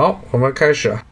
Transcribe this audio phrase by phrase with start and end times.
[0.00, 1.04] 好，我们开始啊。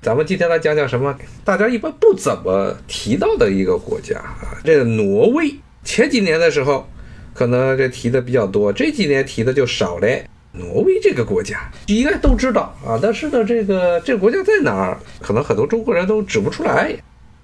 [0.00, 1.14] 咱们今天来讲讲什么？
[1.44, 5.54] 大家一般不怎么提到的一个国家啊，这个挪威。
[5.84, 6.88] 前几年的时候，
[7.34, 10.24] 可能这提的比较多，这几年提的就少嘞。
[10.52, 16.96] 挪威这个国家应该都知道啊，但是呢，这个这个国家在哪儿，可能很多中国人都指不出来，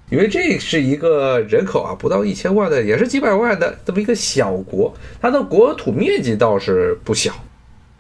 [0.09, 7.35] 因为这是一个人口啊不到一千万的，也是几百万的这么一个小国，它的国土面积倒是不小。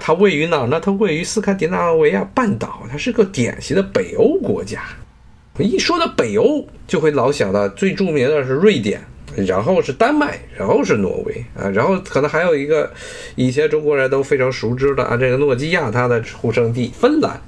[0.01, 0.81] 它位于哪儿呢？
[0.81, 4.81] 它位于斯堪的纳维亚半岛，它是个典型的北欧国家。
[5.59, 9.03] 一说到北欧，就会老想到最著名的是瑞典，
[9.37, 12.91] 然后是丹麦，然后是挪威啊，然后可能还有一个
[13.37, 17.39] 以前中国人都非常熟知的啊，这个诺基亚它的出生地芬兰，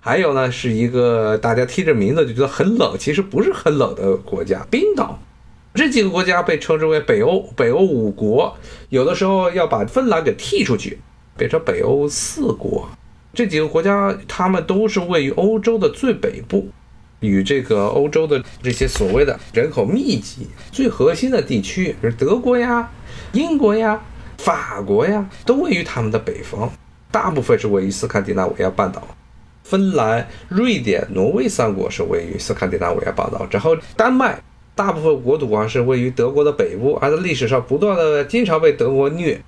[0.00, 5.20] 还有呢是一个大家听着名字就觉得很冷，其实不是很冷的国家——冰岛。
[5.74, 8.56] 这几个国家被称之为北欧，北欧五国，
[8.90, 10.98] 有的时候要把芬兰给剔出去。
[11.36, 12.88] 变成北欧四国，
[13.34, 16.68] 这几个国家，他们都是位于欧洲的最北部，
[17.20, 22.90] 与这个欧洲的这些所谓的人口密集、最核心的地区，是德国呀、
[23.32, 24.00] 英国呀、
[24.38, 26.70] 法国呀，都位于他们的北方。
[27.10, 29.06] 大部分是位于斯堪的纳维亚半岛，
[29.64, 34.38] 芬兰、瑞典、挪威三国是位于斯堪的纳维亚半岛，然后丹麦
[34.74, 39.40] 大部分国土啊是位于德国的北部，而在历史上不断的经常被德国虐。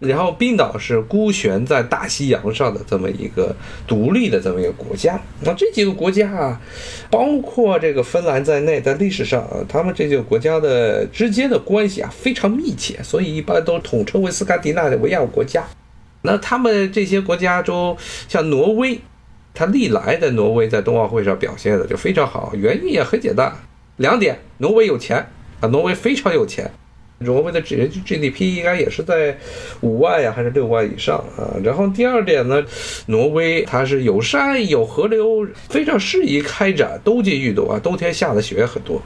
[0.00, 3.54] 然后冰岛是孤悬在大西洋上的这么一个
[3.86, 5.18] 独立的这么一个国家。
[5.40, 6.60] 那这几个国家啊，
[7.10, 15.64] 包括这个芬兰在内，在历史上啊，他们这几个国家的之间的关系啊非常密切，所以一般都统称为斯堪的纳维亚国家。
[16.22, 17.96] 那他们这些国家中，
[18.28, 19.00] 像挪威，
[19.54, 23.54] 它历来的挪威在冬奥会上表现的就非常好，原因也很简单，
[23.96, 26.70] 两点：挪威有钱啊，挪威非常有钱。
[27.18, 29.36] 挪威的人均 GDP 应该也是在
[29.80, 31.54] 五万呀，还是六万以上啊？
[31.62, 32.62] 然后第二点呢，
[33.06, 37.78] 挪威它是有山有河流，非常适宜开展冬季运动啊。
[37.78, 39.00] 冬天下的雪也很多。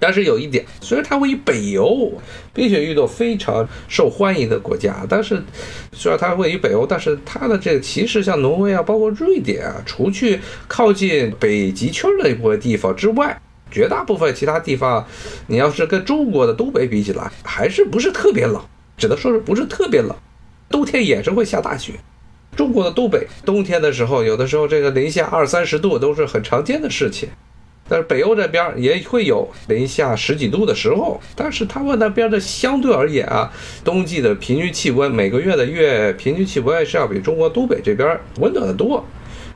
[0.00, 2.12] 但是有一点，虽然它位于北欧，
[2.52, 5.42] 冰雪运动非常受欢迎的国家，但是
[5.92, 13.40] 虽然它位于北欧，但是它的这个其实像挪威啊，包括瑞典啊，除去靠近北极圈的一部分地方之外。
[13.74, 15.04] 绝大部分其他地方，
[15.48, 18.62] 你要是跟中国的东北比起来，还是不是特别冷，
[18.96, 20.14] 只能说是不是特别冷。
[20.70, 21.94] 冬天也是会下大雪。
[22.56, 27.28] 中国的东北冬天的时候，有的时候这个零下二三十度都是很常见的事情。
[27.86, 33.52] 但是北欧这边也会有零下十几度的时候，但是他们那边的相对而言啊，
[33.84, 39.04] 冬季的平均气温每个月的月平均气温是要比中国东北这边温暖的多。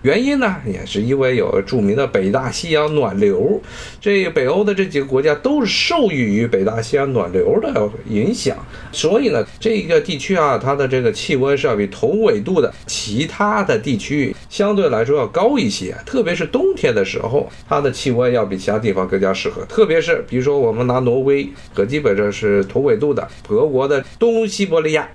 [0.03, 3.60] 原因呢，也是因为有著名的北大西洋暖流，
[4.00, 8.56] 这北欧的这几个国家都是受益于北大西洋暖流的影响，
[8.92, 19.65] 所以呢，这个地区啊，它的这个气温是要比同纬度的其他的地区相对来说要高一些，特别是冬天的时候，它的气温要比其他地方更加适合。
[19.65, 25.09] 特别是比如说我们拿挪威和基本上是同纬度的德国的东西伯利亚、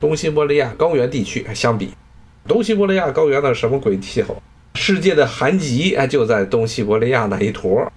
[0.00, 1.90] 东西伯利亚高原地区相比。
[2.46, 4.36] 东西伯利亚高原的什么鬼气候？
[4.74, 7.90] 世界的寒极哎就在东西伯利亚那一坨。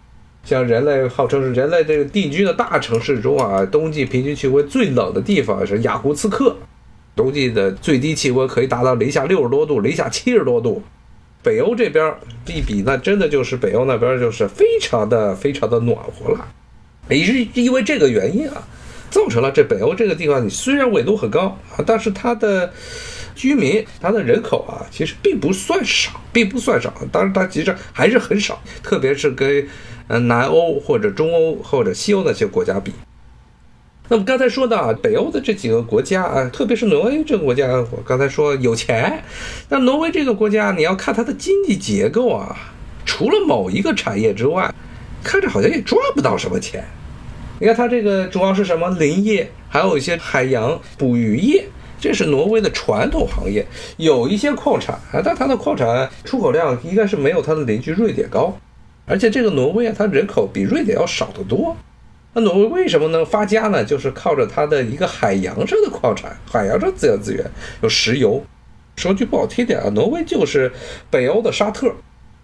[0.43, 6.55] 像人类号称是人类这个定居的大城市中啊，冬季平均气温最冷的地方是雅库茨克，
[7.15, 10.81] 冬季的最低气温可以达到零下六十多度、零下七十多度。
[11.43, 12.13] 北欧这边
[12.45, 16.47] 一比，那真的就是北欧那边就是非常的非常的暖和了。
[17.09, 18.65] 也是因为这个原因啊，
[19.09, 22.71] 造成了这北欧这个地方，你虽然纬度很高啊，但是它的。
[23.37, 26.91] 居民，他的人口啊，其实并不算少，并不算少。
[27.11, 29.65] 当然，它其实还是很少，特别是跟
[30.07, 32.91] 呃南欧或者中欧或者西欧那些国家比。
[34.09, 39.21] 那么刚才说到，北欧的这几个国家啊，特别是挪威这个国家，我刚才说有钱。
[39.69, 42.57] 那挪威这个国家，你要看它的经济结构啊，
[43.05, 44.73] 除了某一个产业之外，
[45.23, 46.83] 看着好像也赚不到什么钱。
[47.59, 51.67] 你看它这个主要是什么林业，还有一些海洋捕鱼业。
[51.99, 53.65] 这是挪威的传统行业，
[53.97, 58.55] 有一些矿产啊，但它的矿产出口量应该是没有它的邻居瑞典高，
[59.05, 61.75] 而且这个挪威啊，它人口比瑞典要少得多。
[62.33, 63.83] 那挪威为什么能发家呢？
[63.83, 67.43] 就是靠着它的一个海洋上的矿产，海洋上自然资源
[67.81, 68.43] 有石油。
[68.95, 70.71] 说句不好听点啊，挪威就是
[71.09, 71.91] 北欧的沙特，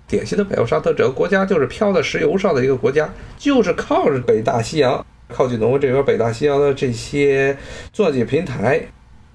[0.08, 3.08] 典型的北欧沙特，整个国家就是漂在石油上的一个国家，
[3.38, 7.56] 就是靠着北大西洋，靠近挪威这边北大西洋的这些
[7.92, 8.84] 钻井平台。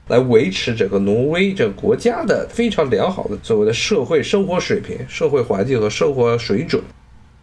[0.09, 6.83] 来维持整个挪威这个国家的非常良好的所谓的社会生活水平、社会环境和生活水准。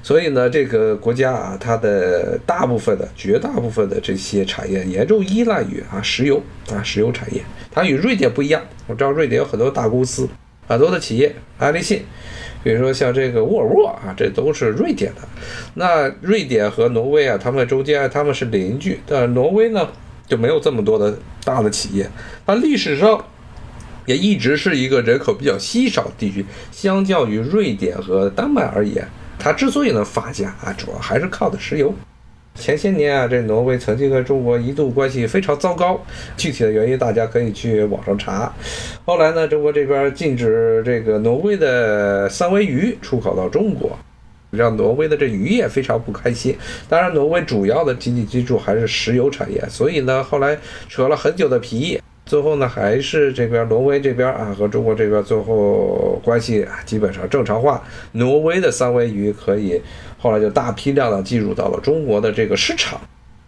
[0.04, 6.40] 所以呢，这个国家啊，它的大部分的、绝大部分的这些产业严重依赖于啊石油
[6.72, 7.42] 啊石油产业。
[7.72, 10.30] 它与瑞典不一样，我知道瑞典有很多大公司，
[10.68, 12.04] 很多的企业，爱立信，
[12.64, 15.22] 比如说像这个沃尔沃啊，这都是瑞典的。
[15.74, 19.90] 那瑞典和挪威啊，他们中间他们是邻居，但挪威呢
[20.28, 22.10] 就没有这么多的大的企业。
[22.46, 23.24] 它历史上
[24.06, 29.08] 也一直是一个人口比较稀少的地区，相较于瑞典和丹麦而言，
[29.40, 31.94] 它之所以能发家啊，主要还是靠的石油。
[32.58, 36.00] 前些年啊，这挪威曾经和中国一度关系非常糟糕，
[36.38, 38.50] 具体的原因大家可以去网上查。
[39.04, 44.00] 后来呢，中国这边禁止这个挪威的三文鱼出口到中国，
[44.56, 46.56] 让挪威的这渔业非常不开心。
[46.88, 50.58] 当然，挪威主要的经济支柱还是石油产业，所以呢，后来
[50.88, 52.00] 扯了很久的皮。
[52.26, 57.84] 最后呢，还是这边挪威这边啊和中国这边最后关系基本上正常化。
[58.14, 59.80] 挪威的三文鱼可以
[60.18, 63.00] 后来就大批量的进入到了中国的这个市场。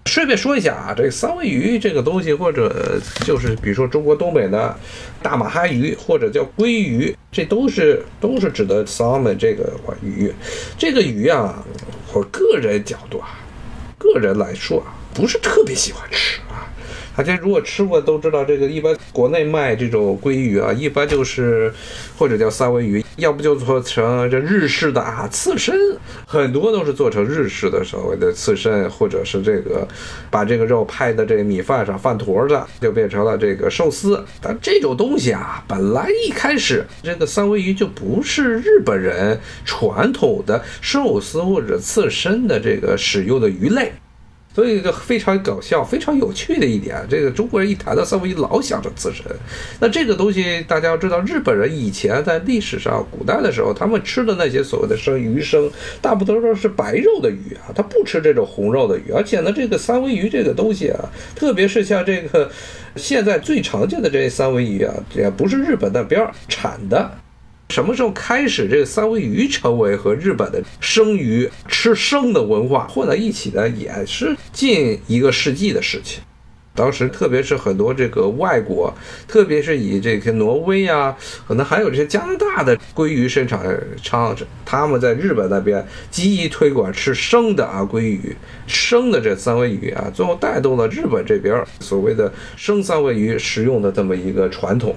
[0.08, 4.76] 顺便说一下啊，这三文鱼这个东西，或者就是比如说中国东北的
[5.22, 10.34] 大马哈鱼或者叫鲑鱼，这都是都是指的 salmon 这个鱼。
[10.78, 11.64] 这个鱼啊，
[12.14, 13.38] 我个人角度啊，
[13.98, 16.66] 个人来说啊，不是特别喜欢吃啊。
[17.18, 21.74] 大家如果吃过都知道，这个一般国内卖这种鲑鱼啊，一般就是
[22.16, 25.76] 或者叫三文鱼，要不就做成这日式的啊刺身，
[26.28, 29.88] 很多都是做成日式的所谓的刺身，或者是这个
[30.30, 34.24] 把这个肉拍在这个米饭上，饭坨子就变成了这个寿司。
[34.40, 43.92] 但这种东西啊，本来一开始这个三文鱼就不是日本人传统的寿司或者刺身的这个使用的鱼类。
[44.58, 49.24] 所以就非常搞笑、非常有趣的一点，这个中国人一谈到三文鱼，老想着刺身。
[49.80, 55.70] 那这个东西大家要知道，日本人以前在历史上、古代的时候，他们吃的那些所谓的生鱼生，
[56.02, 59.12] 大部分都是白肉的鱼啊，他不吃这种红肉的鱼。
[59.14, 62.50] 而且呢，这个三文鱼这个东西啊，特别是像这个
[62.96, 67.12] 现在最常见的这些三文鱼啊，也不是日本那边产的。
[67.70, 76.22] 什么时候开始，这个三文鱼成为和日本的生鱼吃生的文化混在一起的，也是近一个世纪的事情。
[76.74, 78.94] 当时，特别是很多这个外国，
[79.28, 81.18] 特别是以这个挪威啊，
[81.48, 83.60] 可能还有这些加拿大的鲑鱼生产
[84.02, 88.36] 厂，他们在日本那边积极推广吃生的啊鲑鱼，
[88.68, 94.96] 生的这三文鱼啊，最后带动了日本这边所谓的生三文鱼食用的这么一个传统。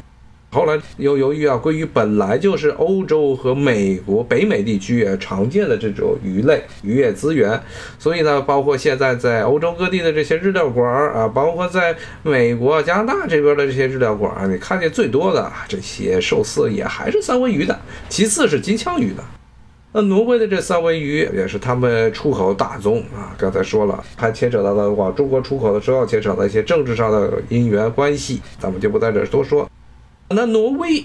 [0.52, 7.61] 后来又由于啊，鲑鱼本来就是欧洲和美国、北美地区也常见的这种鱼类渔业资源，
[8.00, 11.94] 所以呢，包括现在在欧洲各地的这些日料馆儿啊，包括在
[12.25, 19.23] 美国、加拿大这边的这些日料馆儿，你看见最多的这些寿司也还是三文鱼的，其次是金枪鱼的。
[19.93, 29.69] 那挪威的这三文鱼也是他们出口大宗啊，刚才说了，还牵扯到了往中国出口的时候牵扯到一些政治上的因缘关系，咱们就不在这多说。
[30.32, 31.05] 那挪威，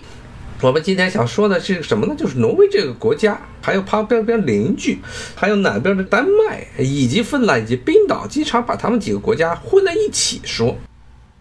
[0.61, 2.13] 我们今天想说的是什么呢？
[2.15, 4.99] 就是挪威这个国家，还有旁边边邻居，
[5.33, 10.75] 还有南边的丹麦，以及芬兰以及冰岛，经常把他们几个国家混在一起说。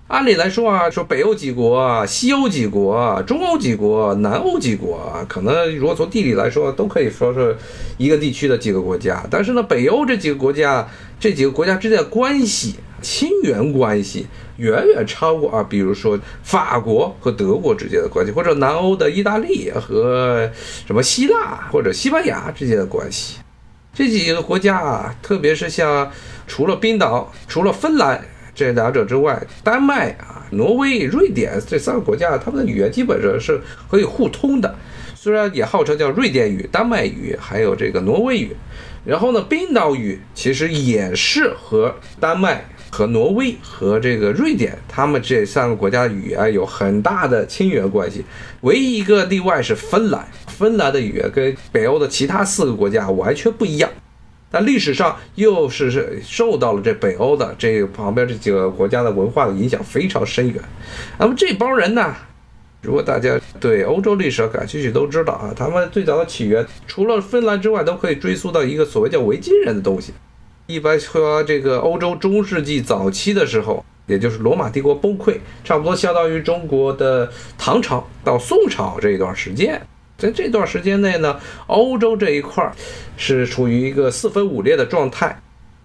[0.09, 7.55] 按理来说啊，说北欧几国、西欧几国、中欧几国、南欧几国，可能如果从地理来说，都可以说是
[7.99, 9.23] 一个地区的几个国家。
[9.31, 10.89] 但是呢，北欧这几个国家，
[11.21, 14.27] 这几个国家之间的关系，亲缘关系。
[14.57, 20.49] 远远超过啊，比如说法国和德国之间的关系，或者南欧的意大利和
[20.87, 23.39] 什么希腊或者西班牙之间的关系。
[23.93, 26.09] 这几个国家啊，特别是像
[26.47, 34.73] 除了冰岛、除了芬兰这两者之外，丹麦啊、挪威、瑞典这三个国家，他们的语言基本上是可以互通的。
[35.17, 38.55] 虽然也号称叫瑞典语、丹麦语，还有这个挪威语。
[39.05, 42.65] 然后呢，冰岛语其实也是和丹麦。
[42.95, 48.25] 和挪威和这个瑞典，他们这三个国家的语言有很大的亲缘关系。
[48.61, 53.91] 唯一一个例外是芬兰，芬兰的语言跟北欧的其他四个国家完全不一样。
[54.49, 60.63] 但历史上又是是受到了这北欧的这旁边这几个国家的文化的影响非常深远。
[61.19, 62.15] 那么这帮人呢，
[62.81, 70.13] 如果大家对欧洲历史感兴趣，都知道啊，他们最早的起源除了芬兰之外，都可以追溯到一个所谓叫维京人的东西。
[70.67, 79.79] 一般说，这个欧洲中世纪早期的时候，也就是罗马帝国崩溃，差不多相当于中国的唐朝到宋朝这一段时间。
[80.17, 82.73] 在这段时间内呢，欧洲这一块儿
[83.19, 85.39] 是处于一个四分五裂的状态，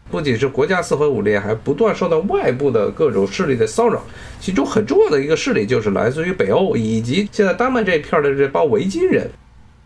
[0.10, 4.02] 不仅是国家四分五裂，还不断受到外部的各种势力的骚扰。
[4.40, 9.30] 其中很重要的一个势力就是来自于北欧以及现在丹麦这一片的这帮维京人。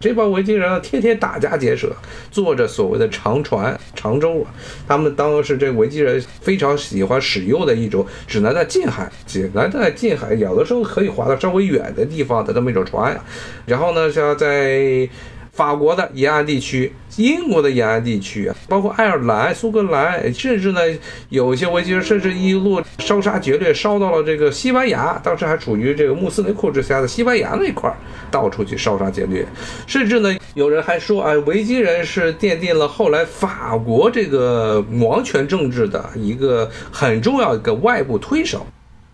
[0.04, 1.96] 这帮维京人啊，天天打家劫舍，
[2.30, 4.52] 坐着所谓的长船、长舟啊。
[4.86, 13.18] 他们当时这维京人非常喜欢使用的一种，只能在近海，只能在近海，有的时候可以划到稍微远的地方的这么一种船。
[13.66, 15.08] 然后呢，像在。
[15.54, 20.82] 法国的沿岸地区、英国的沿岸地区，包括爱尔兰、苏格兰，甚至呢，
[21.30, 27.96] 有些维京人甚至一路烧杀劫掠，烧到了这个西班牙，当时还处于这个穆斯林控制下的西班牙那块儿，
[28.32, 29.46] 到处去烧杀劫掠。
[29.86, 38.66] 甚至呢，有人还说啊，维京人是奠定了后来法国这个王权政治的一个很重要一个外部推手。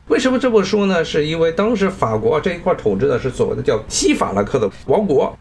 [0.08, 1.04] 为什么这么说呢？
[1.04, 5.38] 是因为当时法国这一块统治的是所谓的叫西法兰克的王国。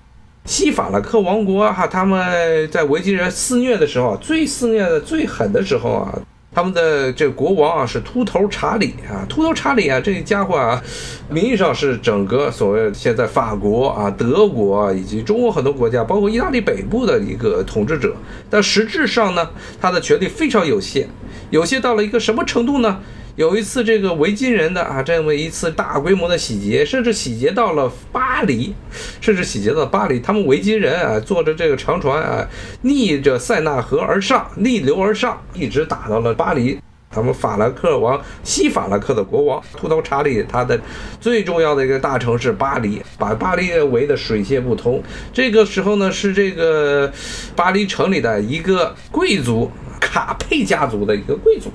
[0.49, 6.19] 西法兰克王国哈，他们在维京人肆虐的时候，最肆虐的最狠的时候啊，
[6.55, 10.83] 他们的这国王啊是秃头查理啊，秃头查理啊，这家伙啊，
[11.29, 18.17] 名义上是整个所谓现在法国啊、德国以及中国很多国家，包括意大利北部的一个统治者，
[18.49, 21.07] 但实质上呢，他的权力非常有限，
[21.51, 22.99] 有限到了一个什么程度呢？
[23.39, 28.75] 有一次，这个维京人的啊，这么一次大规模的洗劫，甚至洗劫到了巴黎，
[29.21, 30.19] 甚至洗劫到巴黎。
[30.19, 32.45] 他们维京人啊，坐着这个长船啊，
[32.83, 36.81] 逆着塞纳河而上，逆流而上，一直打到了巴黎。
[37.13, 40.77] 他们法兰克王西法兰克的国王秃头查理，他的
[41.21, 45.01] 最重要的一个大城市巴黎，把巴黎围得水泄不通。
[45.33, 47.09] 这个时候呢，是这个
[47.55, 51.71] 巴黎城里的一个贵族卡佩家族的一个贵族。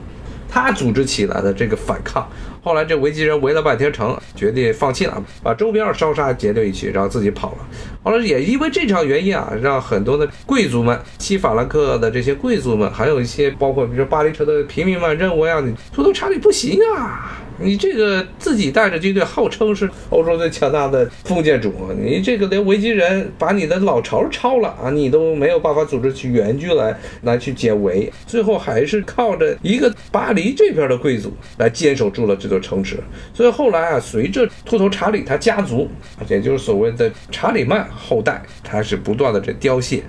[0.53, 2.29] 他组织起来的这个反抗，
[2.61, 7.57] 后来这维京人围了半天城，决定放弃了，把周边烧杀劫掠一起，然后自己跑了。
[8.03, 17.31] 后来也因为这场原因啊，让很多的贵族们，西法兰克的这些贵族们，还有一些包括比如说巴黎城的平民们，认为啊，你秃头查理不行啊。
[17.59, 32.97] 你这个自己带着军队，号称是欧洲最强大的封建主，你这个连维京人把你的老巢抄了啊，你都没有办法组织起援军来来去解围，最后还是靠着一个巴黎这边的贵族来坚守住了这座城池。
[33.33, 35.87] 所以后来啊，随着秃头查理他家族，
[36.29, 40.03] 也就是所谓的查理曼后代，他是不断的这凋谢。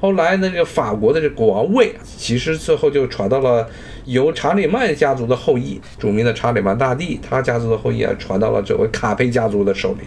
[0.00, 3.68] 后来呢，这个法国的这国王位，其实最后就传到了
[4.10, 10.04] 由查理曼家族的后裔，著名的查理曼大帝，他家族的后裔啊，传到了这位卡佩家族的手里。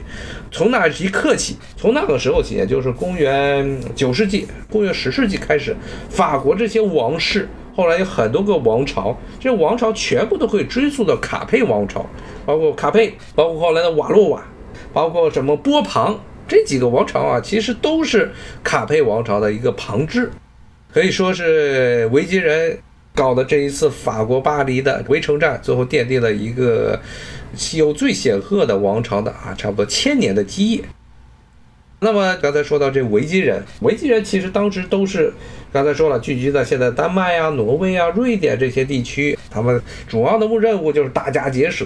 [0.52, 5.74] 从那一刻起，从那个时候起，也就是公元九世纪、公元十世纪开始，
[6.10, 12.06] 法国这些王室，后来有很多个王朝，这王朝全部都可以追溯到卡佩王朝，
[12.46, 14.44] 包括卡佩，包括后来的瓦洛瓦，
[14.92, 16.20] 包括什么波旁。
[16.46, 18.30] 这几个王朝啊，其实都是
[18.66, 20.30] 卡佩王朝的一个旁支，
[20.94, 22.78] 可以说是维京人
[23.16, 27.00] 搞的这一次法国巴黎的围城战，最后奠定了一个
[27.56, 30.84] 西欧最显赫的王朝的啊，差不多千年的基业。
[32.00, 35.34] 那么刚才说到这维京人，维京人其实当时都是
[35.72, 41.86] 刚才说了，聚集在现在丹麦啊、挪威啊、瑞典这些地区，他们主要的任务就是打家劫舍。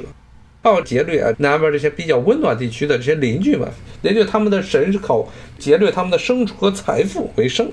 [0.63, 3.69] 靠劫掠啊，南边这些比较温暖地区的这些邻居们，
[4.01, 7.71] 也就他们的神口劫掠他们的牲畜和财富为生，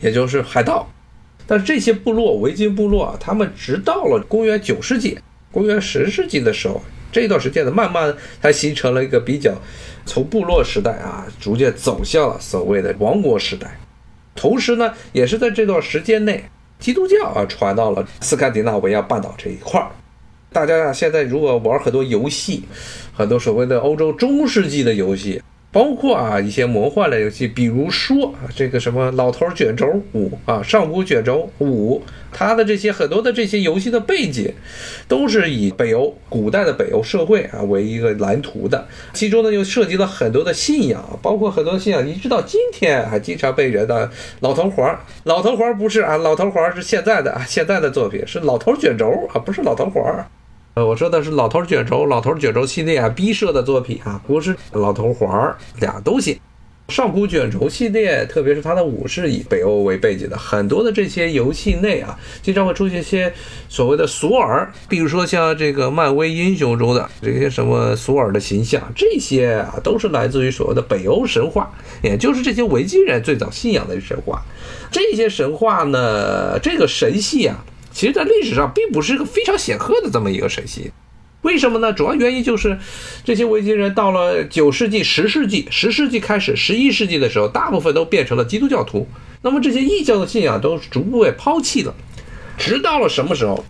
[0.00, 0.88] 也就是海盗。
[1.48, 5.18] 但是这些部落，维京部落啊，他们直到了公元九世纪、
[5.50, 9.54] 公元十世纪的时候，这段时间呢，慢慢才形成了一个比较
[10.04, 13.80] 从部落时代啊，逐渐走向了所谓的王国时代。
[14.34, 16.44] 同时呢，也是在这段时间内，
[16.78, 19.88] 基督教啊传到了斯堪的纳维亚半岛这一块儿。
[20.52, 22.64] 大家呀，现在如果玩很多游戏，
[23.14, 34.50] 很多所谓的欧洲中世纪的游戏，包括啊一些魔幻类游戏，比如说啊这个什么老头卷轴五啊上古卷轴五，它的这些很多的这些游戏的背景，
[35.06, 44.10] 都是以北欧古代的北欧社会啊为一个蓝图的，其中呢又涉及了很多的信仰，包括很多信仰，一直到今天还经常被人的
[44.40, 50.26] 老头环，老头环不是啊，老头环是现在的啊现在的作品，是老头卷轴啊，不是老头环。
[50.84, 56.40] 我说的是老头卷轴，老头卷轴系列啊，B 社的作品啊，不是老头环儿俩东西。
[56.88, 63.30] 上古卷轴系列，特别是它的五是以北欧为背景的，很多的这些游戏内啊，经常会出现一些
[63.68, 71.70] 所谓的索尔，比如说像这个漫威英雄中的这些什么索尔的形象，这些啊都是来自于所谓的北欧神话，
[72.02, 74.42] 也就是这些维京人最早信仰的神话。
[74.90, 77.62] 这些神话呢，这个神系啊。
[77.98, 80.92] 其实，在历史上并不是一个非常显赫的这么一个神系，
[81.42, 81.92] 为什么呢？
[81.92, 82.78] 主要原因就是
[83.24, 89.08] 这些维京人到了九世纪、十世纪、十世纪开始、十一世纪的时候，大部分都变成了基督教徒。
[89.42, 91.92] 那么这些异教的信仰都逐步被抛弃了，
[92.56, 93.64] 直到了什么时候？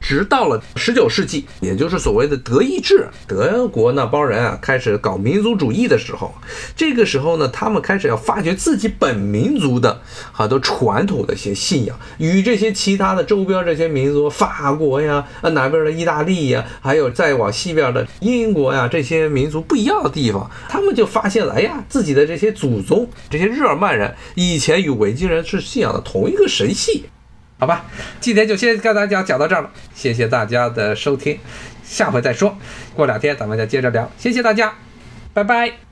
[0.00, 6.34] 直到了十九世纪，也就是所谓的德意志，德国那帮人啊开始搞民族主义的时候，
[6.74, 10.00] 这个时候呢，他们开始要发掘自己本民族的
[10.32, 27.04] 很多传统的一些信仰，与这些其他的周边这些民族，法国呀、啊南边的意大利呀，还有再往西边的英国呀这些民族不一样的地方，他们就发现了，哎呀，自己的这些祖宗，这些日耳曼人以前与维京人是信仰的同一个神系。
[27.60, 27.84] 好吧，
[28.20, 31.38] 今天就先跟大家讲到这儿了，谢谢大家的收听，
[31.84, 32.56] 下回再说，
[32.94, 34.72] 过两天咱们再接着聊，谢谢大家，
[35.34, 35.89] 拜拜。